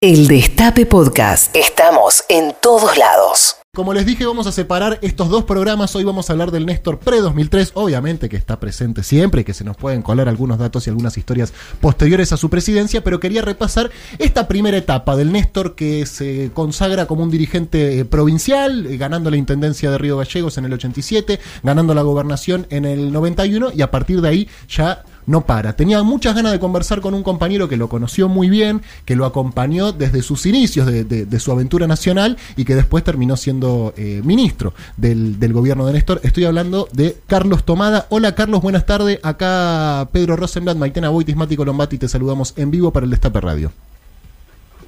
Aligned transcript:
El 0.00 0.28
Destape 0.28 0.86
Podcast. 0.86 1.56
Estamos 1.56 2.22
en 2.28 2.54
todos 2.62 2.96
lados. 2.96 3.56
Como 3.74 3.92
les 3.92 4.06
dije, 4.06 4.26
vamos 4.26 4.46
a 4.46 4.52
separar 4.52 5.00
estos 5.02 5.28
dos 5.28 5.42
programas. 5.42 5.96
Hoy 5.96 6.04
vamos 6.04 6.30
a 6.30 6.34
hablar 6.34 6.52
del 6.52 6.66
Néstor 6.66 7.00
pre-2003, 7.00 7.72
obviamente 7.74 8.28
que 8.28 8.36
está 8.36 8.60
presente 8.60 9.02
siempre 9.02 9.40
y 9.40 9.44
que 9.44 9.54
se 9.54 9.64
nos 9.64 9.76
pueden 9.76 10.02
colar 10.02 10.28
algunos 10.28 10.58
datos 10.58 10.86
y 10.86 10.90
algunas 10.90 11.18
historias 11.18 11.52
posteriores 11.80 12.32
a 12.32 12.36
su 12.36 12.48
presidencia, 12.48 13.02
pero 13.02 13.18
quería 13.18 13.42
repasar 13.42 13.90
esta 14.20 14.46
primera 14.46 14.76
etapa 14.76 15.16
del 15.16 15.32
Néstor 15.32 15.74
que 15.74 16.06
se 16.06 16.52
consagra 16.54 17.06
como 17.06 17.24
un 17.24 17.30
dirigente 17.32 17.98
eh, 17.98 18.04
provincial, 18.04 18.86
eh, 18.86 18.98
ganando 18.98 19.32
la 19.32 19.36
intendencia 19.36 19.90
de 19.90 19.98
Río 19.98 20.16
Gallegos 20.16 20.58
en 20.58 20.64
el 20.64 20.74
87, 20.74 21.40
ganando 21.64 21.92
la 21.92 22.02
gobernación 22.02 22.68
en 22.70 22.84
el 22.84 23.12
91 23.12 23.72
y 23.74 23.82
a 23.82 23.90
partir 23.90 24.20
de 24.20 24.28
ahí 24.28 24.48
ya 24.68 25.02
no 25.28 25.42
para. 25.42 25.74
Tenía 25.74 26.02
muchas 26.02 26.34
ganas 26.34 26.52
de 26.52 26.58
conversar 26.58 27.00
con 27.00 27.14
un 27.14 27.22
compañero 27.22 27.68
que 27.68 27.76
lo 27.76 27.88
conoció 27.88 28.28
muy 28.28 28.48
bien, 28.48 28.80
que 29.04 29.14
lo 29.14 29.26
acompañó 29.26 29.92
desde 29.92 30.22
sus 30.22 30.46
inicios 30.46 30.86
de, 30.86 31.38
su 31.38 31.52
aventura 31.52 31.86
nacional 31.86 32.36
y 32.56 32.64
que 32.64 32.74
después 32.74 33.04
terminó 33.04 33.36
siendo 33.36 33.92
eh, 33.96 34.22
ministro 34.24 34.72
del, 34.96 35.36
gobierno 35.52 35.86
de 35.86 35.92
Néstor. 35.92 36.20
Estoy 36.24 36.46
hablando 36.46 36.88
de 36.92 37.16
Carlos 37.26 37.64
Tomada. 37.64 38.06
Hola 38.08 38.34
Carlos, 38.34 38.62
buenas 38.62 38.86
tardes. 38.86 39.20
Acá 39.22 40.08
Pedro 40.12 40.34
Rosenblatt, 40.34 40.78
Maitena 40.78 41.10
Boitis, 41.10 41.36
Mati 41.36 41.56
Colombati, 41.56 41.98
te 41.98 42.08
saludamos 42.08 42.54
en 42.56 42.70
vivo 42.70 42.90
para 42.90 43.04
el 43.04 43.10
Destape 43.10 43.40
Radio. 43.40 43.70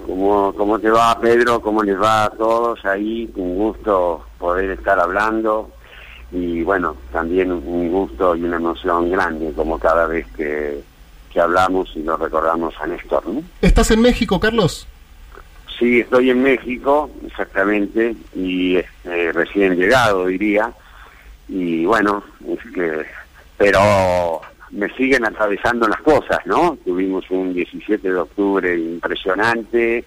¿Cómo, 0.06 0.54
¿Cómo 0.56 0.78
te 0.78 0.88
va 0.88 1.20
Pedro? 1.20 1.60
¿Cómo 1.60 1.82
les 1.82 2.00
va 2.00 2.24
a 2.24 2.30
todos 2.30 2.82
ahí? 2.86 3.30
Un 3.36 3.56
gusto 3.56 4.22
poder 4.38 4.70
estar 4.70 4.98
hablando 4.98 5.68
y 6.32 6.62
bueno, 6.62 6.96
también 7.12 7.50
un 7.50 7.90
gusto 7.90 8.36
y 8.36 8.44
una 8.44 8.56
emoción 8.56 9.10
grande 9.10 9.52
como 9.52 9.78
cada 9.78 10.06
vez 10.06 10.26
que, 10.36 10.80
hablamos 11.40 11.90
y 11.94 12.00
nos 12.00 12.20
recordamos 12.20 12.74
a 12.80 12.86
Néstor. 12.86 13.26
¿no? 13.26 13.42
¿Estás 13.62 13.90
en 13.92 14.02
México, 14.02 14.38
Carlos? 14.38 14.86
Sí, 15.78 16.00
estoy 16.00 16.30
en 16.30 16.42
México, 16.42 17.10
exactamente, 17.26 18.14
y 18.34 18.76
este, 18.76 19.32
recién 19.32 19.76
llegado, 19.76 20.26
diría, 20.26 20.70
y 21.48 21.86
bueno, 21.86 22.22
es 22.46 22.72
que, 22.72 23.06
pero 23.56 24.42
me 24.70 24.88
siguen 24.94 25.24
atravesando 25.24 25.88
las 25.88 26.00
cosas, 26.02 26.38
¿no? 26.44 26.76
Tuvimos 26.84 27.24
un 27.30 27.54
17 27.54 28.08
de 28.08 28.16
octubre 28.16 28.76
impresionante 28.78 30.04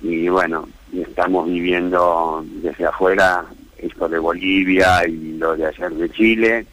y 0.00 0.28
bueno, 0.28 0.68
estamos 0.94 1.46
viviendo 1.46 2.44
desde 2.46 2.86
afuera 2.86 3.44
esto 3.82 4.08
de 4.08 4.18
Bolivia 4.18 5.06
y 5.06 5.38
lo 5.38 5.56
de 5.56 5.66
ayer 5.66 5.90
de 5.90 6.10
Chile, 6.10 6.66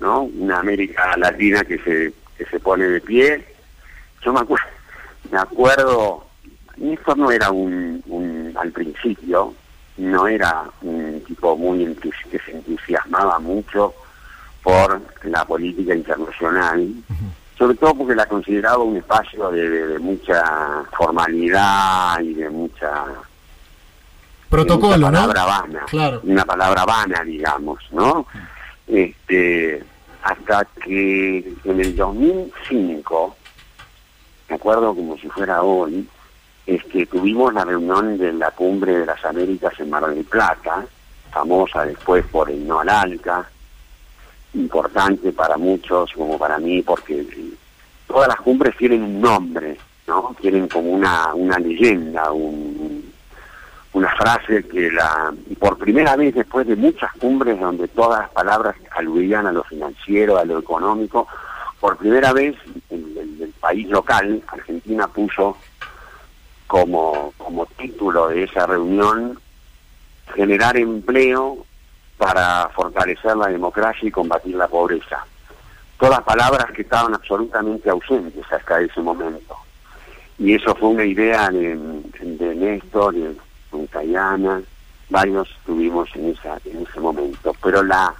¿no? 0.00 0.22
Una 0.22 0.60
América 0.60 1.16
Latina 1.16 1.64
que 1.64 1.78
se, 1.78 2.12
que 2.36 2.44
se 2.46 2.60
pone 2.60 2.86
de 2.86 3.00
pie. 3.00 3.44
Yo 4.22 4.32
me 4.32 4.40
acuerdo, 4.40 4.66
me 5.30 5.38
acuerdo, 5.38 6.26
esto 6.80 7.14
no 7.16 7.30
era 7.30 7.50
un, 7.50 8.02
un, 8.06 8.52
al 8.56 8.72
principio, 8.72 9.54
no 9.96 10.26
era 10.26 10.64
un 10.82 11.22
tipo 11.26 11.56
muy 11.56 11.94
que 12.30 12.38
se 12.38 12.52
entusiasmaba 12.52 13.38
mucho 13.38 13.94
por 14.62 15.00
la 15.24 15.44
política 15.44 15.94
internacional, 15.94 16.90
sobre 17.58 17.76
todo 17.76 17.94
porque 17.94 18.14
la 18.14 18.26
consideraba 18.26 18.82
un 18.82 18.96
espacio 18.96 19.50
de 19.50 19.98
mucha 19.98 20.84
formalidad 20.96 22.20
y 22.20 22.32
de 22.32 22.48
mucha 22.48 23.04
protocolo, 24.54 25.08
una 25.08 25.26
palabra 25.26 25.44
vana, 25.44 25.84
claro. 25.86 26.20
una 26.22 26.44
palabra 26.44 26.84
vana, 26.84 27.24
digamos, 27.24 27.80
¿no? 27.90 28.26
Este, 28.86 29.82
hasta 30.22 30.64
que 30.82 31.38
en 31.64 31.80
el 31.80 31.96
2005, 31.96 33.36
me 34.48 34.54
acuerdo 34.54 34.94
como 34.94 35.18
si 35.18 35.28
fuera 35.28 35.62
hoy, 35.62 36.08
es 36.66 36.84
que 36.84 37.06
tuvimos 37.06 37.52
la 37.52 37.64
reunión 37.64 38.16
de 38.16 38.32
la 38.32 38.50
cumbre 38.52 38.98
de 38.98 39.06
las 39.06 39.24
Américas 39.24 39.74
en 39.80 39.90
Mar 39.90 40.06
del 40.06 40.24
Plata, 40.24 40.86
famosa 41.30 41.84
después 41.84 42.24
por 42.26 42.48
el 42.48 42.66
no 42.66 42.80
al 42.80 42.88
Alca, 42.88 43.48
importante 44.54 45.32
para 45.32 45.56
muchos 45.56 46.12
como 46.12 46.38
para 46.38 46.58
mí, 46.58 46.80
porque 46.82 47.26
todas 48.06 48.28
las 48.28 48.38
cumbres 48.38 48.76
tienen 48.76 49.02
un 49.02 49.20
nombre, 49.20 49.76
¿no? 50.06 50.34
Tienen 50.40 50.68
como 50.68 50.90
una, 50.90 51.34
una 51.34 51.58
leyenda, 51.58 52.30
un, 52.30 52.73
una 53.94 54.10
frase 54.16 54.64
que 54.64 54.90
la 54.90 55.32
por 55.58 55.78
primera 55.78 56.16
vez 56.16 56.34
después 56.34 56.66
de 56.66 56.74
muchas 56.76 57.12
cumbres 57.12 57.58
donde 57.58 57.86
todas 57.88 58.22
las 58.22 58.30
palabras 58.30 58.74
aludían 58.90 59.46
a 59.46 59.52
lo 59.52 59.62
financiero, 59.62 60.36
a 60.36 60.44
lo 60.44 60.58
económico, 60.58 61.28
por 61.80 61.96
primera 61.96 62.32
vez 62.32 62.56
el, 62.90 63.52
país 63.60 63.88
local, 63.88 64.42
Argentina 64.48 65.08
puso 65.08 65.56
como, 66.66 67.32
como 67.38 67.64
título 67.64 68.28
de 68.28 68.42
esa 68.42 68.66
reunión 68.66 69.38
generar 70.34 70.76
empleo 70.76 71.64
para 72.18 72.68
fortalecer 72.74 73.34
la 73.36 73.46
democracia 73.46 74.06
y 74.06 74.10
combatir 74.10 74.54
la 74.56 74.68
pobreza. 74.68 75.24
Todas 75.98 76.20
palabras 76.24 76.70
que 76.72 76.82
estaban 76.82 77.14
absolutamente 77.14 77.88
ausentes 77.88 78.44
hasta 78.52 78.82
ese 78.82 79.00
momento. 79.00 79.56
Y 80.38 80.54
eso 80.54 80.74
fue 80.74 80.90
una 80.90 81.04
idea 81.04 81.48
de, 81.48 81.74
de 82.20 82.54
Néstor, 82.54 83.14
de, 83.14 83.34
con 83.74 83.88
Cayana, 83.88 84.62
varios 85.10 85.48
tuvimos 85.66 86.08
en, 86.14 86.30
esa, 86.30 86.58
en 86.64 86.86
ese 86.86 87.00
momento. 87.00 87.52
Pero 87.60 87.82
la, 87.82 88.14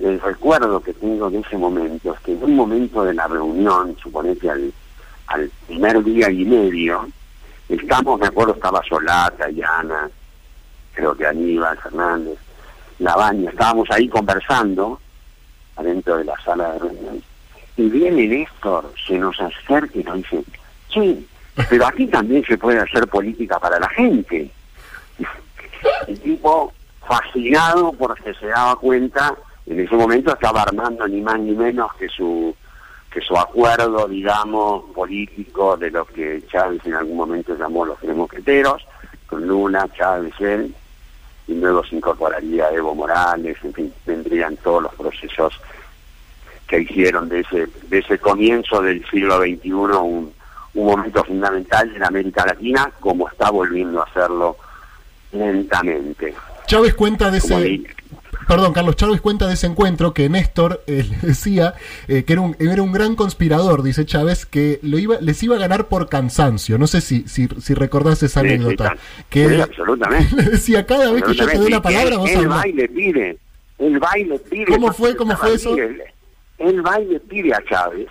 el 0.00 0.18
recuerdo 0.22 0.80
que 0.80 0.94
tengo 0.94 1.28
de 1.28 1.40
ese 1.40 1.58
momento 1.58 2.14
es 2.14 2.20
que 2.20 2.32
en 2.32 2.42
un 2.42 2.56
momento 2.56 3.04
de 3.04 3.12
la 3.12 3.28
reunión, 3.28 3.94
suponete 4.02 4.48
al, 4.48 4.72
al 5.26 5.50
primer 5.66 6.02
día 6.02 6.30
y 6.30 6.46
medio, 6.46 7.06
estamos, 7.68 8.18
me 8.18 8.26
acuerdo, 8.26 8.54
estaba 8.54 8.82
Solá, 8.88 9.30
Cayana, 9.36 10.08
creo 10.94 11.14
que 11.14 11.26
Aníbal, 11.26 11.76
Fernández, 11.76 12.38
Labaña, 13.00 13.50
estábamos 13.50 13.90
ahí 13.90 14.08
conversando 14.08 14.98
adentro 15.76 16.16
de 16.16 16.24
la 16.24 16.40
sala 16.42 16.72
de 16.72 16.78
reunión. 16.78 17.22
Y 17.76 17.82
viene 17.90 18.28
Néstor, 18.28 18.94
se 19.06 19.18
nos 19.18 19.38
acerca 19.38 19.98
y 19.98 20.04
nos 20.04 20.16
dice, 20.16 20.42
sí, 20.90 21.28
pero 21.68 21.86
aquí 21.86 22.06
también 22.06 22.44
se 22.44 22.58
puede 22.58 22.80
hacer 22.80 23.06
política 23.08 23.58
para 23.58 23.78
la 23.78 23.88
gente. 23.90 24.50
El 26.08 26.20
tipo 26.20 26.72
fascinado 27.06 27.92
porque 27.92 28.34
se 28.34 28.46
daba 28.46 28.76
cuenta, 28.76 29.34
en 29.66 29.80
ese 29.80 29.94
momento 29.94 30.32
estaba 30.32 30.62
armando 30.62 31.06
ni 31.06 31.20
más 31.20 31.38
ni 31.38 31.52
menos 31.52 31.92
que 31.94 32.08
su 32.08 32.54
que 33.14 33.20
su 33.20 33.36
acuerdo, 33.36 34.08
digamos, 34.08 34.90
político 34.92 35.76
de 35.76 35.88
lo 35.88 36.04
que 36.04 36.42
Chávez 36.48 36.84
en 36.84 36.94
algún 36.94 37.16
momento 37.16 37.56
llamó 37.56 37.86
los 37.86 37.96
tres 38.00 38.16
mosqueteros, 38.16 38.84
con 39.28 39.46
Lula, 39.46 39.88
Chávez, 39.96 40.34
él, 40.40 40.74
y 41.46 41.54
luego 41.54 41.84
se 41.84 41.94
incorporaría 41.94 42.70
Evo 42.70 42.92
Morales, 42.92 43.56
en 43.62 43.72
fin, 43.72 43.94
tendrían 44.04 44.56
todos 44.56 44.82
los 44.82 44.94
procesos 44.96 45.60
que 46.66 46.80
hicieron 46.80 47.28
de 47.28 47.40
ese, 47.40 47.68
de 47.88 47.98
ese 47.98 48.18
comienzo 48.18 48.82
del 48.82 49.08
siglo 49.08 49.38
XXI 49.38 49.70
un, 49.70 50.32
un 50.74 50.86
momento 50.86 51.24
fundamental 51.24 51.94
en 51.94 52.02
América 52.02 52.44
Latina, 52.46 52.90
como 53.00 53.28
está 53.28 53.50
volviendo 53.50 54.00
a 54.00 54.04
hacerlo 54.04 54.56
lentamente. 55.32 56.34
Chávez 56.66 56.94
cuenta 56.94 57.30
de 57.30 57.38
ese... 57.38 57.84
Perdón, 58.46 58.74
Carlos 58.74 58.96
Chávez 58.96 59.22
cuenta 59.22 59.46
de 59.46 59.54
ese 59.54 59.66
encuentro 59.66 60.12
que 60.12 60.28
Néstor 60.28 60.82
eh, 60.86 61.08
decía 61.22 61.74
eh, 62.08 62.24
que 62.24 62.34
era 62.34 62.42
un, 62.42 62.56
era 62.58 62.82
un 62.82 62.92
gran 62.92 63.16
conspirador, 63.16 63.82
dice 63.82 64.04
Chávez, 64.04 64.44
que 64.44 64.80
lo 64.82 64.98
iba, 64.98 65.16
les 65.20 65.42
iba 65.42 65.56
a 65.56 65.58
ganar 65.58 65.86
por 65.86 66.10
cansancio. 66.10 66.76
No 66.76 66.86
sé 66.86 67.00
si, 67.00 67.26
si, 67.26 67.48
si 67.48 67.72
recordás 67.74 68.22
esa 68.22 68.40
anécdota. 68.40 68.96
que 69.30 69.62
absolutamente. 69.62 70.36
Le 70.42 70.42
decía, 70.50 70.84
cada 70.84 71.10
vez 71.10 71.22
que 71.22 71.34
yo 71.34 71.46
te 71.46 71.56
doy 71.56 71.70
la 71.70 71.80
palabra, 71.80 72.18
vos 72.18 72.30
El 72.30 72.48
baile 72.48 72.88
pide, 72.88 73.38
el 73.78 73.98
baile 73.98 74.38
pide. 74.38 74.66
¿Cómo 74.66 74.92
fue, 74.92 75.16
cómo 75.16 75.36
fue 75.36 75.54
eso? 75.54 75.74
El 76.58 76.82
baile 76.82 77.20
pide 77.20 77.54
a 77.54 77.64
Chávez 77.64 78.08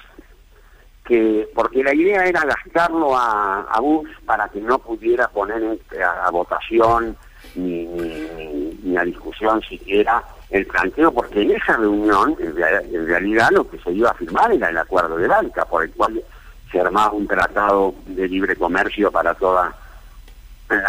que 1.03 1.49
porque 1.53 1.83
la 1.83 1.93
idea 1.93 2.25
era 2.25 2.45
gastarlo 2.45 3.15
a, 3.17 3.61
a 3.61 3.79
Bush 3.81 4.09
para 4.25 4.47
que 4.49 4.61
no 4.61 4.79
pudiera 4.79 5.27
poner 5.27 5.79
a, 6.01 6.29
votación 6.31 7.17
ni, 7.55 7.85
ni, 7.85 8.97
a 8.97 9.03
discusión 9.03 9.61
siquiera 9.61 10.23
el 10.50 10.65
planteo, 10.65 11.11
porque 11.11 11.41
en 11.41 11.51
esa 11.51 11.75
reunión, 11.77 12.38
en, 12.39 13.07
realidad, 13.07 13.50
lo 13.51 13.67
que 13.67 13.79
se 13.79 13.91
iba 13.91 14.11
a 14.11 14.13
firmar 14.13 14.53
era 14.53 14.69
el 14.69 14.77
acuerdo 14.77 15.17
de 15.17 15.27
banca, 15.27 15.65
por 15.65 15.83
el 15.83 15.91
cual 15.91 16.23
se 16.71 16.79
armaba 16.79 17.11
un 17.11 17.27
tratado 17.27 17.95
de 18.06 18.27
libre 18.27 18.56
comercio 18.56 19.11
para 19.11 19.33
toda 19.33 19.75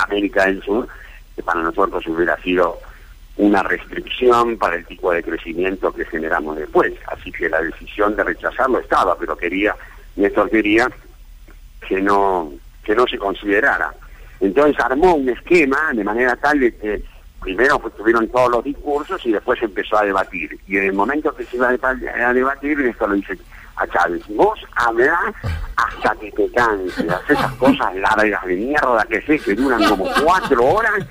América 0.04 0.44
del 0.46 0.62
Sur, 0.62 0.86
que 1.34 1.42
para 1.42 1.62
nosotros 1.62 2.06
hubiera 2.06 2.36
sido 2.42 2.78
una 3.36 3.62
restricción 3.62 4.58
para 4.58 4.76
el 4.76 4.84
tipo 4.84 5.10
de 5.10 5.22
crecimiento 5.22 5.92
que 5.92 6.04
generamos 6.04 6.56
después. 6.56 6.92
Así 7.06 7.32
que 7.32 7.48
la 7.48 7.60
decisión 7.62 8.14
de 8.14 8.22
rechazarlo 8.22 8.78
estaba, 8.78 9.16
pero 9.18 9.36
quería 9.36 9.74
Néstor 10.16 10.50
quería 10.50 10.88
que 11.86 12.00
no, 12.00 12.52
que 12.84 12.94
no 12.94 13.06
se 13.06 13.18
considerara. 13.18 13.92
Entonces 14.40 14.78
armó 14.80 15.14
un 15.14 15.28
esquema 15.28 15.92
de 15.92 16.04
manera 16.04 16.36
tal 16.36 16.60
de 16.60 16.74
que 16.76 17.02
primero 17.40 17.78
pues, 17.78 17.94
tuvieron 17.96 18.28
todos 18.28 18.50
los 18.50 18.64
discursos 18.64 19.24
y 19.26 19.32
después 19.32 19.62
empezó 19.62 19.98
a 19.98 20.04
debatir. 20.04 20.58
Y 20.66 20.78
en 20.78 20.84
el 20.84 20.92
momento 20.92 21.34
que 21.34 21.44
se 21.44 21.56
iba 21.56 21.68
a 21.68 22.32
debatir, 22.32 22.78
Néstor 22.78 23.10
lo 23.10 23.14
dice, 23.16 23.38
a 23.76 23.86
Chávez. 23.88 24.22
Vos 24.28 24.58
hablás 24.76 25.34
hasta 25.76 26.14
que 26.16 26.30
te 26.32 26.50
canses, 26.52 27.06
esas 27.28 27.52
cosas 27.54 27.94
largas 27.96 28.44
de 28.46 28.56
mierda 28.56 29.04
que 29.08 29.20
sé 29.22 29.38
que 29.38 29.54
duran 29.54 29.82
como 29.88 30.06
cuatro 30.22 30.64
horas, 30.64 31.04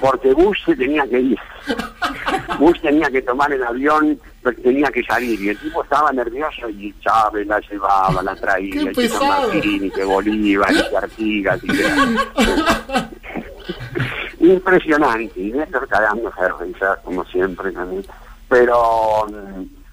porque 0.00 0.32
Bush 0.34 0.64
se 0.64 0.76
tenía 0.76 1.06
que 1.06 1.20
ir. 1.20 1.38
Bush 2.58 2.80
tenía 2.80 3.10
que 3.10 3.22
tomar 3.22 3.52
el 3.52 3.62
avión, 3.62 4.20
tenía 4.62 4.88
que 4.90 5.02
salir, 5.04 5.40
y 5.40 5.48
el 5.50 5.58
tipo 5.58 5.82
estaba 5.82 6.12
nervioso 6.12 6.68
y 6.68 6.94
Chávez 7.00 7.46
la 7.46 7.60
llevaba, 7.60 8.22
la 8.22 8.36
traía, 8.36 8.82
y 8.82 8.92
que 8.92 9.08
Martín, 9.08 9.84
y 9.84 9.90
que 9.90 10.04
Bolívar, 10.04 10.72
y 10.72 10.88
que 10.88 10.96
Artigas, 10.96 11.60
y 11.64 11.68
que... 11.68 11.86
Impresionante, 14.46 15.40
y 15.40 15.52
Néstor 15.52 15.86
cagándose 15.88 16.42
de 16.42 16.52
risa, 16.60 16.98
como 17.04 17.24
siempre 17.26 17.70
también. 17.72 18.04
Pero 18.48 19.26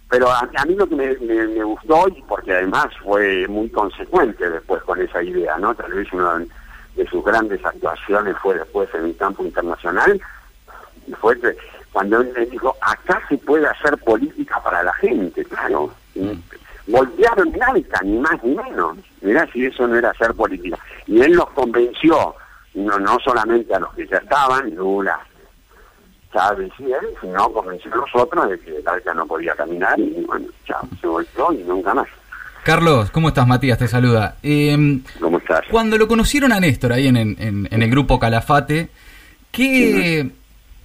pero 0.09 0.27
a, 0.31 0.65
mí 0.65 0.73
lo 0.73 0.87
que 0.89 0.95
me, 0.95 1.63
gustó, 1.63 2.07
y 2.07 2.21
porque 2.23 2.51
además 2.51 2.87
fue 3.03 3.47
muy 3.47 3.69
consecuente 3.69 4.49
después 4.49 4.81
con 4.83 4.99
esa 4.99 5.21
idea, 5.21 5.55
¿no? 5.59 5.75
Tal 5.75 5.93
vez 5.93 6.11
una 6.11 6.43
de 6.99 7.09
sus 7.09 7.23
grandes 7.23 7.63
actuaciones 7.65 8.35
fue 8.41 8.55
después 8.55 8.89
en 8.93 9.05
el 9.05 9.15
campo 9.15 9.43
internacional, 9.43 10.21
fue 11.21 11.37
cuando 11.93 12.19
él 12.19 12.33
le 12.35 12.45
dijo, 12.45 12.75
acá 12.81 13.21
se 13.29 13.37
puede 13.37 13.65
hacer 13.67 13.97
política 13.99 14.61
para 14.61 14.83
la 14.83 14.93
gente, 14.95 15.43
claro. 15.45 15.91
Voltearon 16.87 17.55
en 17.55 17.63
alta, 17.63 18.01
ni 18.03 18.19
más 18.19 18.43
ni 18.43 18.55
menos. 18.55 18.97
Mirá 19.21 19.47
si 19.51 19.65
eso 19.65 19.87
no 19.87 19.95
era 19.95 20.09
hacer 20.09 20.33
política. 20.33 20.77
Y 21.07 21.21
él 21.21 21.33
los 21.33 21.49
convenció, 21.51 22.35
no, 22.73 22.99
no 22.99 23.17
solamente 23.23 23.73
a 23.73 23.79
los 23.79 23.93
que 23.93 24.07
ya 24.07 24.17
estaban, 24.17 24.75
Lula, 24.75 25.19
Chávez 26.33 26.71
y 26.79 26.91
él, 26.91 27.15
sino 27.21 27.51
convenció 27.51 27.93
a 27.93 27.97
nosotros 27.97 28.49
de 28.49 28.59
que 28.59 28.77
el 28.77 28.87
alta 28.87 29.13
no 29.13 29.25
podía 29.25 29.55
caminar 29.55 29.99
y 29.99 30.23
bueno, 30.27 30.47
chao, 30.65 30.81
se 30.99 31.07
volvió 31.07 31.53
y 31.53 31.63
nunca 31.63 31.93
más. 31.93 32.07
Carlos, 32.63 33.09
¿cómo 33.11 33.29
estás? 33.29 33.47
Matías 33.47 33.77
te 33.77 33.87
saluda. 33.87 34.35
Eh, 34.43 34.99
¿Cómo 35.19 35.37
estás? 35.37 35.61
Cuando 35.71 35.97
lo 35.97 36.07
conocieron 36.07 36.51
a 36.51 36.59
Néstor 36.59 36.93
ahí 36.93 37.07
en, 37.07 37.17
en, 37.17 37.67
el 37.71 37.89
grupo 37.89 38.19
Calafate, 38.19 38.89
¿qué, 39.51 40.29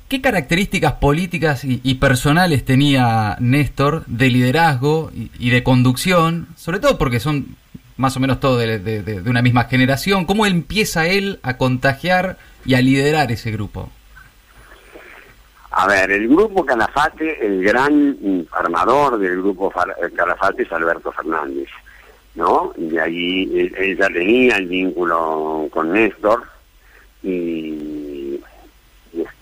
¿qué 0.09 0.21
características 0.21 0.95
políticas 0.95 1.63
y, 1.65 1.95
personales 1.97 2.65
tenía 2.65 3.37
Néstor 3.41 4.05
de 4.07 4.31
liderazgo 4.31 5.11
y, 5.15 5.51
de 5.51 5.63
conducción? 5.63 6.49
Sobre 6.57 6.79
todo 6.79 6.99
porque 6.99 7.21
son 7.21 7.57
más 7.97 8.17
o 8.17 8.21
menos 8.21 8.41
todos 8.41 8.61
de, 8.61 8.79
de, 8.79 9.31
una 9.31 9.43
misma 9.43 9.65
generación. 9.65 10.25
¿Cómo 10.25 10.47
empieza 10.47 11.07
él 11.07 11.41
a 11.43 11.57
contagiar 11.57 12.39
y 12.65 12.75
a 12.75 12.81
liderar 12.81 13.31
ese 13.33 13.51
grupo? 13.51 13.91
A 15.77 15.89
ver, 15.89 16.09
el 16.13 16.29
grupo 16.29 16.65
Calafate, 16.65 17.45
el 17.45 17.65
gran 17.65 18.47
armador 18.53 19.19
del 19.19 19.39
grupo 19.39 19.73
Calafate 20.15 20.63
es 20.63 20.73
Alberto 20.73 21.11
Fernández, 21.11 21.69
¿no? 22.37 22.73
Y 22.79 22.97
ahí 22.97 23.73
él, 23.77 23.97
ya 23.99 24.07
tenía 24.07 24.57
el 24.59 24.69
vínculo 24.69 25.67
con 25.73 25.93
Néstor 25.93 26.45
y, 27.25 28.41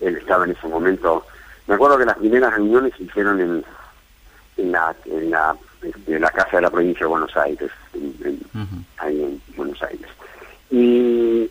él 0.01 0.17
estaba 0.17 0.45
en 0.45 0.51
ese 0.51 0.67
momento. 0.67 1.23
Me 1.67 1.75
acuerdo 1.75 1.99
que 1.99 2.05
las 2.05 2.17
primeras 2.17 2.51
reuniones 2.51 2.93
se 2.97 3.03
hicieron 3.03 3.39
en, 3.39 3.65
en, 4.57 4.71
la, 4.71 4.95
en, 5.05 5.29
la, 5.29 5.55
este, 5.83 6.19
la 6.19 6.31
casa 6.31 6.57
de 6.57 6.61
la 6.63 6.71
provincia 6.71 7.01
de 7.01 7.09
Buenos 7.09 7.37
Aires, 7.37 7.69
ahí 8.97 9.21
en 9.21 9.41
Buenos 9.55 9.81
Aires. 9.83 10.09
Y 10.71 11.47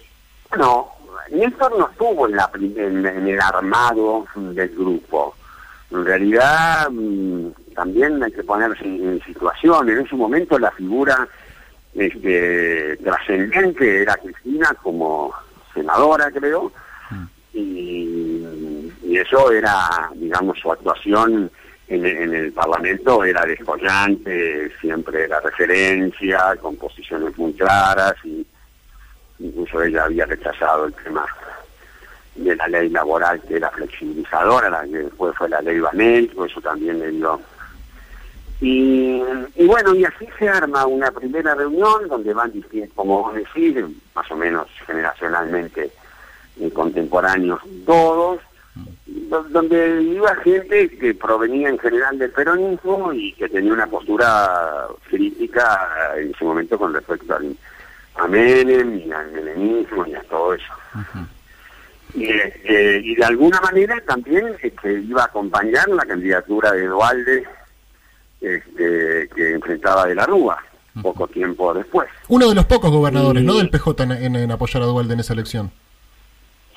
bueno, 0.51 0.91
Néstor 1.33 1.79
no 1.79 1.89
estuvo 1.89 2.29
en, 2.29 2.37
la, 2.37 2.51
en, 2.55 3.27
el 3.27 3.41
armado 3.41 4.27
del 4.35 4.69
grupo. 4.71 5.35
En 5.91 6.05
realidad, 6.05 6.91
mm, 6.91 7.49
también 7.75 8.23
hay 8.23 8.33
que 8.33 8.45
ponerse 8.45 8.85
en, 8.85 9.21
situación. 9.25 9.89
En 9.89 10.01
ese 10.01 10.15
momento 10.15 10.59
la 10.59 10.71
figura 10.73 11.27
este, 11.95 12.97
trascendente 12.99 14.03
era 14.03 14.17
Cristina 14.17 14.75
como 14.83 15.33
senadora, 15.75 16.31
creo, 16.31 16.73
mm. 17.11 17.25
y, 17.55 18.93
y, 19.05 19.17
eso 19.17 19.51
era, 19.53 20.11
digamos, 20.15 20.59
su 20.59 20.71
actuación 20.71 21.51
en, 21.89 22.07
en, 22.07 22.35
el 22.35 22.53
Parlamento 22.53 23.25
era 23.25 23.45
descollante, 23.45 24.71
siempre 24.81 25.25
era 25.25 25.41
referencia, 25.41 26.57
con 26.61 26.77
posiciones 26.77 27.37
muy 27.37 27.53
claras 27.55 28.15
y 28.25 28.47
incluso 29.39 29.83
ella 29.83 30.05
había 30.05 30.27
rechazado 30.27 30.87
el 30.87 30.95
tema 30.95 31.27
de 32.35 32.57
la 32.57 32.69
ley 32.69 32.89
laboral 32.89 33.41
que 33.43 33.57
era 33.57 33.71
flexibilizadora, 33.71 34.71
la 34.71 34.85
que 34.85 34.99
después 34.99 35.37
fue 35.37 35.49
la 35.49 35.61
ley 35.61 35.81
Banel, 35.81 36.31
eso 36.47 36.61
también 36.61 36.99
le 36.99 37.11
dio. 37.11 37.41
Y, 38.61 39.21
bueno, 39.67 39.93
y 39.95 40.05
así 40.05 40.27
se 40.39 40.49
arma 40.49 40.87
una 40.87 41.11
primera 41.11 41.53
reunión 41.55 42.07
donde 42.09 42.33
van, 42.33 42.53
como 42.95 43.23
vos 43.23 43.35
decís, 43.35 43.77
más 44.15 44.31
o 44.31 44.37
menos 44.37 44.69
generacionalmente 44.87 45.91
eh, 46.61 46.71
contemporáneos 46.71 47.61
todos, 47.85 48.39
donde 49.51 50.03
iba 50.03 50.35
gente 50.37 50.89
que 50.91 51.15
provenía 51.15 51.71
en 51.71 51.79
general 51.79 52.19
del 52.19 52.31
peronismo 52.31 53.13
y 53.13 53.33
que 53.33 53.49
tenía 53.49 53.73
una 53.73 53.87
postura 53.87 54.87
crítica 55.09 56.15
en 56.17 56.31
ese 56.31 56.45
momento 56.45 56.79
con 56.79 56.95
respecto 56.95 57.35
al 57.35 57.57
a 58.17 58.27
Menem 58.29 58.97
y 58.97 59.13
al 59.13 59.33
melenismo 59.33 60.07
y 60.07 60.15
a 60.15 60.23
todo 60.23 60.55
eso. 60.55 60.73
y, 62.15 62.25
este, 62.25 62.99
y 62.99 63.15
de 63.15 63.25
alguna 63.25 63.61
manera 63.61 64.01
también 64.07 64.55
este, 64.63 65.01
iba 65.01 65.23
a 65.23 65.27
acompañar 65.27 65.89
la 65.89 66.05
candidatura 66.05 66.73
de 66.73 66.87
Dualde 66.87 67.47
este, 68.41 69.29
que 69.35 69.55
enfrentaba 69.55 70.07
de 70.07 70.15
la 70.15 70.27
Rúa 70.27 70.63
poco 71.01 71.27
tiempo 71.29 71.73
después. 71.73 72.09
Uno 72.29 72.49
de 72.49 72.55
los 72.55 72.67
pocos 72.67 72.91
gobernadores, 72.91 73.43
¿no? 73.43 73.55
Del 73.55 73.71
PJ 73.71 74.03
en, 74.03 74.51
apoyar 74.51 74.83
a 74.83 74.87
Dualde 74.87 75.15
en 75.15 75.21
esa 75.21 75.33
elección. 75.33 75.71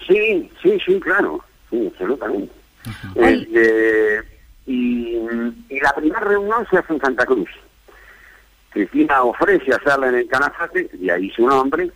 Sí, 0.08 0.50
sí, 0.62 0.78
sí, 0.86 1.00
claro, 1.00 1.44
sí, 1.70 1.88
absolutamente. 1.92 2.54
Este, 3.16 4.24
y, 4.68 5.18
y 5.70 5.80
la 5.82 5.94
primera 5.94 6.20
reunión 6.20 6.66
se 6.70 6.78
hace 6.78 6.94
en 6.94 7.02
Santa 7.02 7.26
Cruz. 7.26 7.50
Cristina 8.76 9.24
ofrece 9.24 9.74
hacerla 9.74 10.10
en 10.10 10.16
el 10.16 10.28
Canafate, 10.28 10.90
y 11.00 11.10
ahí 11.10 11.30
su 11.30 11.48
nombre, 11.48 11.90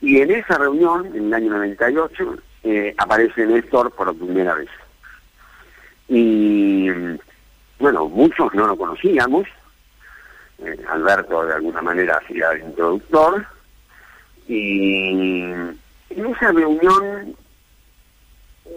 y 0.00 0.20
en 0.20 0.30
esa 0.30 0.58
reunión, 0.58 1.06
en 1.06 1.26
el 1.26 1.34
año 1.34 1.50
98, 1.50 2.36
eh, 2.62 2.94
aparece 2.96 3.44
Néstor 3.46 3.90
por 3.90 4.14
primera 4.14 4.54
vez. 4.54 4.68
Y 6.06 6.88
bueno, 7.80 8.08
muchos 8.08 8.54
no 8.54 8.68
lo 8.68 8.76
conocíamos, 8.76 9.48
eh, 10.60 10.78
Alberto 10.88 11.44
de 11.44 11.54
alguna 11.54 11.82
manera 11.82 12.18
hacía 12.18 12.52
el 12.52 12.60
introductor, 12.60 13.44
y 14.46 15.42
en 15.46 16.26
esa 16.26 16.52
reunión 16.52 17.34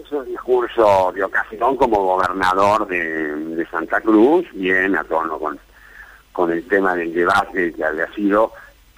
hizo 0.04 0.24
discurso 0.24 1.12
de 1.14 1.22
ocasión 1.22 1.76
como 1.76 2.04
gobernador 2.04 2.88
de, 2.88 3.36
de 3.36 3.66
Santa 3.68 4.00
Cruz, 4.00 4.44
bien 4.54 4.96
a 4.96 5.04
tono 5.04 5.38
con 5.38 5.56
con 6.34 6.50
el 6.50 6.66
tema 6.66 6.96
del 6.96 7.14
debate 7.14 7.72
que 7.72 7.84
había 7.84 8.12
sido, 8.12 8.52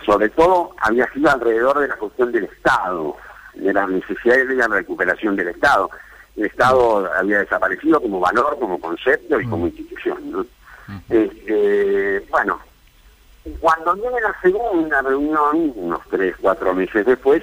sobre 0.05 0.31
todo 0.31 0.75
había 0.81 1.07
sido 1.13 1.31
alrededor 1.31 1.81
de 1.81 1.89
la 1.89 1.97
cuestión 1.97 2.33
del 2.33 2.45
Estado, 2.45 3.15
de 3.55 3.73
la 3.75 3.87
necesidad 3.87 4.37
de 4.37 4.55
la 4.55 4.67
recuperación 4.67 5.37
del 5.37 5.49
Estado. 5.49 5.91
El 6.35 6.47
Estado 6.47 7.13
había 7.15 7.41
desaparecido 7.41 8.01
como 8.01 8.21
valor, 8.21 8.59
como 8.59 8.81
concepto 8.81 9.39
y 9.39 9.47
como 9.47 9.67
mm. 9.67 9.69
institución. 9.69 10.31
¿no? 10.33 10.47
Este, 11.11 12.27
bueno, 12.31 12.59
cuando 13.61 13.95
viene 13.95 14.21
la 14.23 14.41
segunda 14.41 15.03
reunión, 15.03 15.73
unos 15.77 16.01
tres, 16.11 16.35
cuatro 16.41 16.75
meses 16.75 17.05
después, 17.05 17.43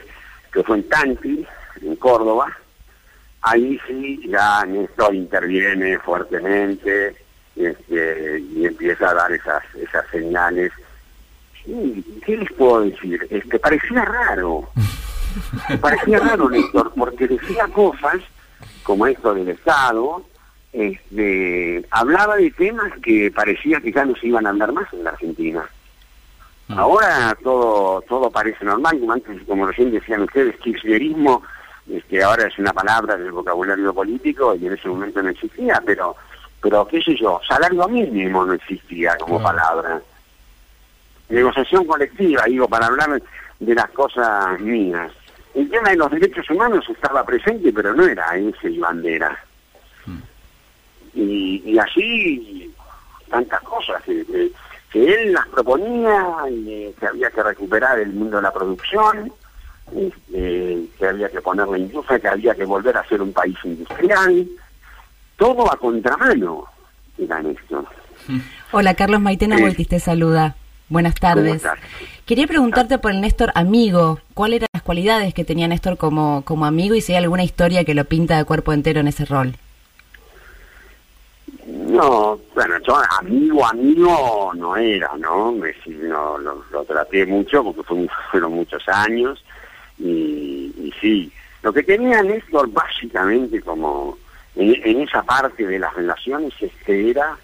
que 0.52 0.64
fue 0.64 0.78
en 0.78 0.90
Tanti, 0.90 1.46
en 1.84 1.96
Córdoba, 1.98 2.48
ahí 3.44 3.80
sí 3.88 4.28
ya 4.28 4.66
Néstor 4.66 5.14
interviene 5.14 6.00
fuertemente, 6.00 7.16
este, 7.56 8.40
y 8.40 8.66
empieza 8.66 9.10
a 9.10 9.14
dar 9.14 9.32
esas, 9.32 9.64
esas 9.76 10.06
señales. 10.10 10.72
¿Qué 11.66 12.38
les 12.38 12.52
puedo 12.54 12.82
decir? 12.82 13.26
Este, 13.30 13.58
parecía 13.58 14.04
raro, 14.04 14.70
parecía 15.82 16.20
raro 16.20 16.50
Néstor, 16.50 16.92
porque 16.96 17.28
decía 17.28 17.68
cosas 17.68 18.18
como 18.84 19.08
esto 19.08 19.34
del 19.34 19.50
Estado, 19.50 20.26
este, 20.74 21.86
hablaba 21.92 22.36
de 22.36 22.52
temas 22.52 22.92
que 23.02 23.32
parecía 23.32 23.80
que 23.80 23.94
ya 23.94 24.04
no 24.06 24.16
se 24.16 24.28
iban 24.28 24.46
a 24.46 24.50
hablar 24.50 24.74
más 24.74 24.92
en 24.92 25.04
la 25.04 25.12
Argentina. 25.12 25.64
Mm. 26.68 26.80
Ahora 26.80 27.38
todo 27.42 28.02
todo 28.02 28.30
parece 28.30 28.66
normal, 28.66 29.00
como 29.00 29.14
antes, 29.14 29.42
como 29.48 29.68
recién 29.68 29.92
decían 29.92 30.24
ustedes, 30.24 30.58
kirchnerismo, 30.58 31.44
este, 31.90 32.24
ahora 32.24 32.48
es 32.48 32.58
una 32.58 32.74
palabra 32.74 33.18
del 33.18 33.32
vocabulario 33.32 33.94
político 33.94 34.56
y 34.56 34.66
en 34.66 34.74
ese 34.74 34.88
momento 34.88 35.22
no 35.22 35.30
existía, 35.30 35.82
pero 35.86 36.16
pero 36.64 36.88
qué 36.88 37.02
sé 37.02 37.14
yo, 37.18 37.42
salario 37.46 37.86
mínimo 37.90 38.46
no 38.46 38.54
existía 38.54 39.18
como 39.18 39.44
palabra. 39.44 40.02
Negociación 41.28 41.86
colectiva, 41.86 42.44
digo, 42.46 42.70
para 42.70 42.86
hablar 42.86 43.22
de 43.60 43.76
las 43.76 43.90
cosas 43.90 44.58
mías. 44.62 45.12
El 45.54 45.70
tema 45.70 45.90
de 45.90 45.98
los 45.98 46.10
derechos 46.10 46.50
humanos 46.50 46.86
estaba 46.88 47.26
presente, 47.26 47.74
pero 47.74 47.94
no 47.94 48.06
era 48.06 48.34
ese 48.38 48.70
y 48.70 48.80
bandera. 48.80 49.38
Hmm. 50.06 50.20
Y, 51.16 51.78
así 51.78 52.74
tantas 53.30 53.62
cosas. 53.64 54.02
que 54.04 54.54
él 54.94 55.34
las 55.34 55.48
proponía, 55.50 56.46
y, 56.50 56.94
que 56.98 57.08
había 57.08 57.30
que 57.30 57.44
recuperar 57.44 58.00
el 58.00 58.14
mundo 58.14 58.38
de 58.38 58.44
la 58.44 58.54
producción, 58.54 59.34
este, 59.94 60.86
que 60.98 61.08
había 61.08 61.30
que 61.30 61.42
poner 61.42 61.68
la 61.68 61.78
industria, 61.78 62.20
que 62.20 62.28
había 62.30 62.56
que 62.56 62.64
volver 62.64 62.96
a 62.96 63.06
ser 63.06 63.22
un 63.22 63.34
país 63.34 63.58
industrial, 63.66 64.48
todo 65.38 65.72
a 65.72 65.78
contramano 65.78 66.66
era 67.18 67.40
esto. 67.42 67.86
Hola, 68.72 68.94
Carlos 68.94 69.22
Maitena 69.22 69.58
Voltis 69.58 69.88
te 69.88 70.00
saluda. 70.00 70.56
Buenas 70.90 71.16
tardes. 71.16 71.64
Quería 72.26 72.48
preguntarte 72.48 72.98
por 72.98 73.12
el 73.12 73.22
Néstor 73.22 73.52
amigo. 73.56 74.20
¿Cuáles 74.34 74.58
eran 74.58 74.68
las 74.74 74.84
cualidades 74.84 75.34
que 75.34 75.44
tenía 75.44 75.68
Néstor 75.68 75.98
como, 75.98 76.44
como 76.46 76.66
amigo 76.66 76.96
y 76.96 77.02
si 77.02 77.14
hay 77.14 77.24
alguna 77.24 77.44
historia 77.44 77.84
que 77.84 77.94
lo 77.94 78.06
pinta 78.06 78.38
de 78.38 78.46
cuerpo 78.46 78.74
entero 78.74 79.00
en 79.00 79.08
ese 79.08 79.26
rol? 79.26 79.56
No, 81.66 82.40
bueno, 82.54 82.76
yo 82.86 83.02
amigo, 83.20 83.66
amigo 83.66 84.52
no 84.56 84.76
era, 84.76 85.12
¿no? 85.18 85.52
Me, 85.52 85.74
no 85.88 86.38
lo, 86.38 86.84
traté 86.86 87.26
mucho 87.26 87.64
porque 87.64 88.08
fueron 88.32 88.54
muchos 88.54 88.88
años 88.88 89.44
y, 89.98 90.74
y, 90.78 90.94
sí. 91.00 91.32
Lo 91.62 91.72
que 91.72 91.84
tenía 91.84 92.22
Néstor 92.22 92.70
básicamente 92.72 93.62
como 93.62 94.18
en, 94.56 95.02
esa 95.02 95.24
parte 95.24 95.66
de 95.66 95.80
las 95.80 95.94
relaciones 95.94 96.54
es 96.62 96.72
que 96.86 97.10
era 97.10 97.38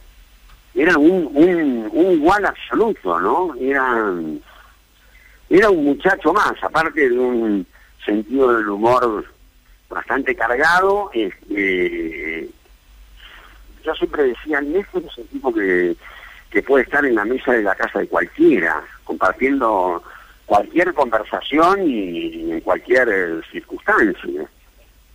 era 0.76 0.98
un, 0.98 1.30
un, 1.92 2.12
igual 2.12 2.46
absoluto, 2.46 3.20
¿no? 3.20 3.56
Era, 3.60 4.14
era 5.50 5.70
un 5.70 5.84
muchacho 5.84 6.32
más, 6.32 6.54
aparte 6.62 7.10
de 7.10 7.18
un 7.18 7.66
sentido 8.06 8.56
del 8.56 8.70
humor 8.70 9.26
bastante 9.90 10.36
cargado, 10.36 11.10
este, 11.14 12.48
yo 13.84 13.96
siempre 13.96 14.24
decía, 14.24 14.62
Néstor 14.62 15.04
es 15.04 15.18
un 15.18 15.28
tipo 15.28 15.54
que, 15.54 15.96
que 16.52 16.62
puede 16.62 16.84
estar 16.84 17.04
en 17.04 17.16
la 17.16 17.26
mesa 17.26 17.54
de 17.54 17.64
la 17.64 17.76
casa 17.76 18.00
de 18.00 18.08
cualquiera, 18.08 18.82
compartiendo 19.04 20.04
cualquier 20.46 20.94
conversación 20.94 21.90
y 21.90 22.52
en 22.52 22.62
cualquier 22.62 23.44
circunstancia, 23.52 24.48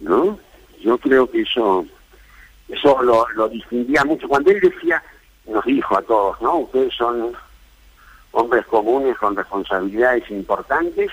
¿no? 0.00 0.38
Yo 0.84 0.98
creo 0.98 1.28
que 1.30 1.40
eso 1.42 1.86
eso 2.68 3.02
lo, 3.02 3.26
lo 3.34 3.48
distinguía 3.48 4.04
mucho. 4.04 4.28
Cuando 4.28 4.50
él 4.50 4.60
decía, 4.60 5.02
nos 5.46 5.64
dijo 5.64 5.96
a 5.96 6.02
todos, 6.02 6.40
¿no? 6.40 6.58
Ustedes 6.58 6.94
son 6.94 7.32
hombres 8.32 8.66
comunes 8.66 9.16
con 9.18 9.36
responsabilidades 9.36 10.30
importantes. 10.30 11.10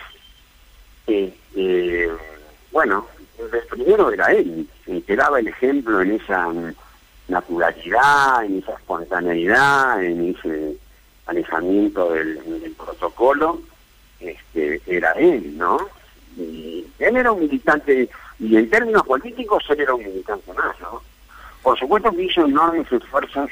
Eh, 1.07 2.09
bueno, 2.71 3.07
el 3.37 3.67
primero 3.69 4.11
era 4.11 4.31
él, 4.31 4.67
el 4.87 5.03
que 5.03 5.15
daba 5.15 5.39
el 5.39 5.47
ejemplo 5.47 6.01
en 6.01 6.13
esa 6.13 6.47
naturalidad, 7.27 8.45
en 8.45 8.59
esa 8.59 8.73
espontaneidad, 8.73 10.03
en 10.03 10.35
ese 10.35 10.77
alejamiento 11.25 12.11
del, 12.11 12.75
protocolo, 12.77 13.61
este, 14.19 14.81
era 14.85 15.11
él, 15.13 15.57
¿no? 15.57 15.79
Y 16.37 16.85
él 16.99 17.17
era 17.17 17.31
un 17.31 17.41
militante, 17.41 18.09
y 18.41 18.57
en 18.57 18.69
términos 18.69 19.03
políticos 19.03 19.63
él 19.69 19.81
era 19.81 19.93
un 19.93 20.03
militante 20.03 20.51
más, 20.53 20.79
¿no? 20.81 21.03
Por 21.61 21.77
supuesto 21.77 22.11
que 22.11 22.23
hizo 22.23 22.43
enormes 22.43 22.91
esfuerzos 22.91 23.51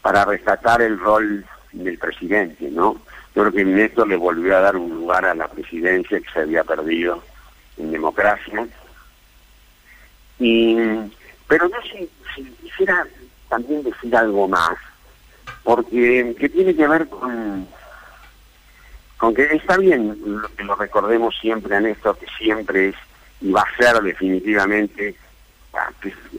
para 0.00 0.24
rescatar 0.24 0.80
el 0.82 0.98
rol 1.00 1.44
del 1.72 1.98
presidente, 1.98 2.70
¿no? 2.70 2.94
Yo 3.34 3.42
creo 3.42 3.52
que 3.52 3.64
Néstor 3.64 4.06
le 4.06 4.16
volvió 4.16 4.56
a 4.56 4.60
dar 4.60 4.76
un 4.76 4.88
lugar 4.90 5.24
a 5.24 5.34
la 5.34 5.48
presidencia 5.48 6.20
que 6.20 6.30
se 6.30 6.40
había 6.40 6.62
perdido 6.62 7.20
en 7.76 7.90
democracia. 7.90 8.68
Y, 10.38 10.76
pero 11.48 11.68
yo 11.68 11.76
si, 12.36 12.44
quisiera 12.62 13.04
también 13.48 13.82
decir 13.82 14.14
algo 14.14 14.46
más, 14.46 14.78
porque 15.64 16.36
que 16.38 16.48
tiene 16.48 16.72
que 16.76 16.86
ver 16.86 17.08
con, 17.08 17.66
con 19.16 19.34
que 19.34 19.42
está 19.42 19.76
bien 19.76 20.16
que 20.56 20.62
lo 20.62 20.76
recordemos 20.76 21.36
siempre 21.40 21.74
a 21.74 21.80
Néstor, 21.80 22.16
que 22.16 22.26
siempre 22.38 22.90
es 22.90 22.96
y 23.40 23.50
va 23.50 23.62
a 23.62 23.76
ser 23.76 24.02
definitivamente 24.02 25.14
ah, 25.74 25.90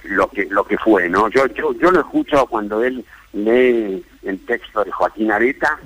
lo 0.04 0.27
que 0.27 0.46
lo 0.46 0.66
que 0.66 0.77
fue, 0.77 1.10
¿no? 1.10 1.30
Yo 1.30 1.48
yo 1.48 1.74
yo 1.74 1.92
lo 1.92 2.00
escucho 2.00 2.46
cuando 2.48 2.84
él 2.84 3.04
lee 3.34 4.04
el 4.24 4.46
texto 4.46 4.84
de 4.84 4.92
Joaquín 4.92 5.32
Areta 5.32 5.80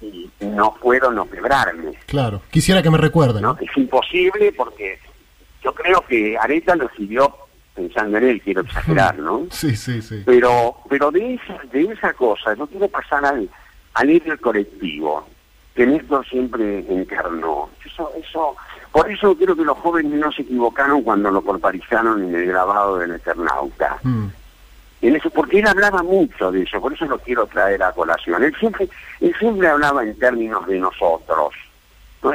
y 0.00 0.30
no 0.40 0.74
puedo 0.74 1.10
no 1.10 1.28
quebrarme. 1.28 1.92
Claro, 2.06 2.42
quisiera 2.50 2.82
que 2.82 2.90
me 2.90 2.98
recuerden. 2.98 3.42
¿no? 3.42 3.56
Es 3.60 3.76
imposible 3.76 4.52
porque 4.52 4.98
yo 5.62 5.74
creo 5.74 6.04
que 6.06 6.36
Areta 6.38 6.76
lo 6.76 6.88
siguió 6.96 7.34
pensando 7.74 8.18
en 8.18 8.24
él, 8.24 8.42
quiero 8.42 8.62
exagerar, 8.62 9.18
¿no? 9.18 9.46
Sí, 9.50 9.76
sí, 9.76 10.00
sí. 10.00 10.22
Pero, 10.24 10.76
pero 10.88 11.10
de 11.10 11.34
esa, 11.34 11.60
de 11.70 11.84
esa 11.84 12.12
cosa, 12.14 12.54
no 12.54 12.66
quiero 12.66 12.88
pasar 12.88 13.24
al, 13.24 13.48
al 13.94 14.06
nivel 14.06 14.40
colectivo, 14.40 15.28
que 15.74 15.86
Néstor 15.86 16.26
siempre 16.26 16.84
encarnó. 16.88 17.68
Eso, 17.84 18.10
eso, 18.18 18.56
por 18.96 19.12
eso 19.12 19.36
creo 19.36 19.54
que 19.54 19.64
los 19.64 19.76
jóvenes 19.78 20.12
no 20.12 20.32
se 20.32 20.40
equivocaron 20.40 21.02
cuando 21.02 21.30
lo 21.30 21.42
corporizaron 21.42 22.22
en 22.24 22.34
el 22.34 22.46
grabado 22.46 22.96
del 22.96 23.12
Eternauta. 23.12 23.98
Mm 24.02 24.26
en 25.02 25.14
eso, 25.14 25.28
porque 25.30 25.58
él 25.58 25.66
hablaba 25.66 26.02
mucho 26.02 26.50
de 26.50 26.62
eso, 26.62 26.80
por 26.80 26.92
eso 26.92 27.04
lo 27.04 27.18
quiero 27.18 27.46
traer 27.46 27.82
a 27.82 27.92
colación. 27.92 28.42
Él 28.42 28.54
siempre, 28.58 28.88
él 29.20 29.34
siempre 29.38 29.68
hablaba 29.68 30.02
en 30.02 30.18
términos 30.18 30.66
de 30.66 30.78
nosotros. 30.78 31.54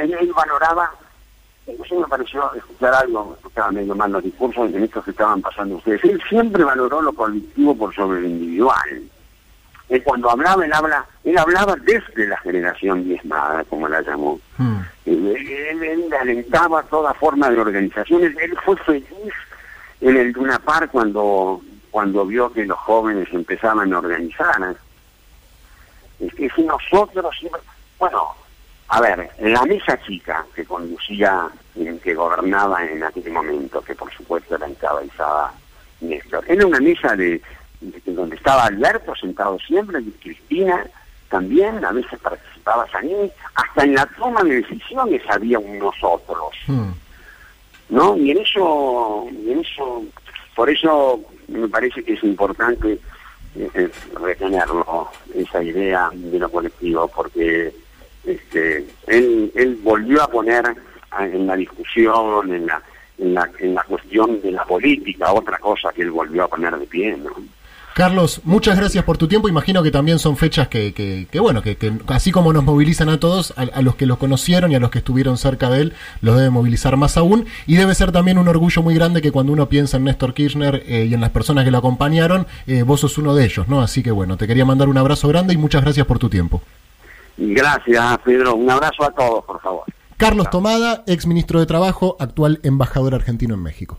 Él, 0.00 0.32
valoraba, 0.34 0.90
eso 1.66 2.00
me 2.00 2.06
pareció 2.06 2.54
escuchar 2.54 2.94
algo, 2.94 3.36
estaba 3.44 3.72
medio 3.72 3.94
mal 3.94 4.12
los 4.12 4.22
discursos 4.22 4.72
en 4.72 4.84
estos 4.84 5.04
que 5.04 5.10
estaban 5.10 5.42
pasando 5.42 5.76
ustedes. 5.76 6.04
Él 6.04 6.22
siempre 6.28 6.64
valoró 6.64 7.02
lo 7.02 7.12
colectivo 7.12 7.76
por 7.76 7.94
sobre 7.94 8.20
lo 8.22 8.28
individual. 8.28 9.02
Él 9.92 10.02
cuando 10.02 10.30
hablaba, 10.30 10.64
él 10.64 10.72
habla, 10.72 11.04
él 11.22 11.36
hablaba 11.36 11.76
desde 11.76 12.26
la 12.26 12.38
generación 12.38 13.04
diezmada, 13.04 13.62
como 13.64 13.86
la 13.88 14.00
llamó. 14.00 14.40
Hmm. 14.56 14.78
Él, 15.04 16.08
alentaba 16.18 16.82
toda 16.84 17.12
forma 17.12 17.50
de 17.50 17.60
organización. 17.60 18.22
Él, 18.22 18.56
fue 18.64 18.74
feliz 18.78 19.04
en 20.00 20.16
el 20.16 20.32
Luna 20.32 20.58
Par 20.60 20.88
cuando 20.88 21.60
cuando 21.90 22.24
vio 22.24 22.50
que 22.50 22.64
los 22.64 22.78
jóvenes 22.78 23.28
empezaban 23.32 23.92
a 23.92 23.98
organizar. 23.98 24.74
Es 26.18 26.34
que 26.34 26.48
si 26.48 26.62
nosotros, 26.62 27.36
bueno, 27.98 28.28
a 28.88 29.00
ver, 29.02 29.28
la 29.40 29.62
mesa 29.64 30.00
chica 30.06 30.42
que 30.54 30.64
conducía, 30.64 31.48
que 32.02 32.14
gobernaba 32.14 32.82
en 32.86 33.04
aquel 33.04 33.30
momento, 33.30 33.82
que 33.82 33.94
por 33.94 34.10
supuesto 34.10 34.54
era 34.56 34.66
encabezada 34.66 35.52
Néstor, 36.00 36.46
era 36.48 36.66
una 36.66 36.80
mesa 36.80 37.14
de, 37.14 37.42
donde 38.06 38.36
estaba 38.36 38.64
Alberto 38.64 39.14
sentado 39.14 39.58
siempre, 39.60 40.00
y 40.00 40.10
Cristina 40.12 40.86
también, 41.28 41.82
a 41.84 41.92
veces 41.92 42.18
participaba 42.20 42.86
Saní, 42.90 43.30
hasta 43.54 43.84
en 43.84 43.94
la 43.94 44.06
toma 44.06 44.42
de 44.42 44.56
decisiones 44.56 45.22
había 45.28 45.58
un 45.58 45.78
nosotros. 45.78 46.54
Hmm. 46.66 46.90
¿No? 47.88 48.16
Y 48.16 48.30
en 48.30 48.38
eso, 48.38 49.26
en 49.28 49.60
eso, 49.60 50.04
por 50.54 50.68
eso 50.68 51.20
me 51.48 51.68
parece 51.68 52.04
que 52.04 52.14
es 52.14 52.22
importante 52.22 52.98
eh, 53.56 53.90
retenerlo, 54.20 55.08
esa 55.34 55.62
idea 55.62 56.10
de 56.12 56.38
lo 56.38 56.50
colectivo, 56.50 57.08
porque 57.08 57.74
este, 58.24 58.86
él, 59.06 59.52
él 59.54 59.80
volvió 59.82 60.22
a 60.22 60.28
poner 60.28 60.64
en 61.18 61.46
la 61.46 61.56
discusión, 61.56 62.52
en 62.52 62.66
la, 62.66 62.82
en 63.18 63.34
la, 63.34 63.50
en 63.58 63.74
la 63.74 63.84
cuestión 63.84 64.40
de 64.40 64.52
la 64.52 64.64
política, 64.64 65.32
otra 65.32 65.58
cosa 65.58 65.92
que 65.92 66.02
él 66.02 66.10
volvió 66.10 66.44
a 66.44 66.48
poner 66.48 66.76
de 66.78 66.86
pie, 66.86 67.16
¿no? 67.16 67.32
Carlos, 67.94 68.40
muchas 68.44 68.78
gracias 68.78 69.04
por 69.04 69.18
tu 69.18 69.28
tiempo. 69.28 69.48
Imagino 69.48 69.82
que 69.82 69.90
también 69.90 70.18
son 70.18 70.36
fechas 70.36 70.68
que, 70.68 70.94
que, 70.94 71.40
bueno, 71.40 71.62
que, 71.62 71.76
así 72.06 72.32
como 72.32 72.52
nos 72.52 72.64
movilizan 72.64 73.10
a 73.10 73.20
todos, 73.20 73.52
a, 73.56 73.82
los 73.82 73.96
que 73.96 74.06
los 74.06 74.16
conocieron 74.16 74.72
y 74.72 74.74
a 74.74 74.80
los 74.80 74.90
que 74.90 74.98
estuvieron 74.98 75.36
cerca 75.36 75.68
de 75.68 75.82
él, 75.82 75.92
los 76.22 76.36
debe 76.36 76.48
movilizar 76.48 76.96
más 76.96 77.16
aún. 77.18 77.46
Y 77.66 77.76
debe 77.76 77.94
ser 77.94 78.10
también 78.10 78.38
un 78.38 78.48
orgullo 78.48 78.82
muy 78.82 78.94
grande 78.94 79.20
que 79.20 79.30
cuando 79.30 79.52
uno 79.52 79.68
piensa 79.68 79.98
en 79.98 80.04
Néstor 80.04 80.32
Kirchner 80.32 80.82
eh, 80.86 81.06
y 81.10 81.14
en 81.14 81.20
las 81.20 81.30
personas 81.30 81.64
que 81.64 81.70
lo 81.70 81.78
acompañaron, 81.78 82.46
eh, 82.66 82.82
vos 82.82 83.00
sos 83.00 83.18
uno 83.18 83.34
de 83.34 83.44
ellos, 83.44 83.68
¿no? 83.68 83.82
Así 83.82 84.02
que 84.02 84.10
bueno, 84.10 84.38
te 84.38 84.46
quería 84.46 84.64
mandar 84.64 84.88
un 84.88 84.96
abrazo 84.96 85.28
grande 85.28 85.52
y 85.52 85.58
muchas 85.58 85.82
gracias 85.82 86.06
por 86.06 86.18
tu 86.18 86.30
tiempo. 86.30 86.62
Gracias, 87.36 88.18
Pedro. 88.24 88.54
Un 88.54 88.70
abrazo 88.70 89.04
a 89.04 89.10
todos, 89.10 89.44
por 89.44 89.60
favor. 89.60 89.84
Carlos 90.16 90.48
Tomada, 90.50 91.02
ex 91.06 91.26
ministro 91.26 91.60
de 91.60 91.66
Trabajo, 91.66 92.16
actual 92.20 92.60
embajador 92.62 93.14
argentino 93.14 93.54
en 93.54 93.62
México. 93.62 93.98